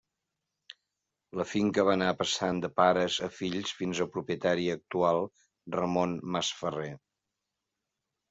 La 1.39 1.45
finca 1.49 1.83
va 1.89 1.93
anar 1.97 2.07
passant 2.21 2.61
de 2.63 2.71
pares 2.79 3.17
a 3.27 3.29
fills 3.39 3.75
fins 3.81 4.01
al 4.05 4.09
propietari 4.15 4.65
actual, 4.77 5.21
Ramon 5.77 6.15
Masferrer. 6.37 6.91